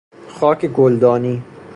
[0.37, 1.43] خاک گلدانی